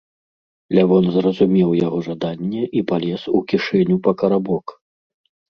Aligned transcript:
Лявон 0.77 1.05
зразумеў 1.17 1.69
яго 1.87 1.99
жаданне 2.07 2.63
і 2.81 2.83
палез 2.93 3.21
у 3.41 3.43
кішэню 3.53 4.01
па 4.09 4.17
карабок. 4.25 4.65